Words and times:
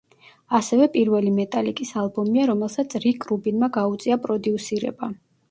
ასევე 0.59 0.85
პირველი 0.95 1.33
მეტალიკის 1.39 1.91
ალბომია, 2.05 2.47
რომელსაც 2.53 2.97
რიკ 3.05 3.29
რუბინმა 3.33 3.71
გაუწია 3.79 4.19
პროდიუსირება. 4.27 5.13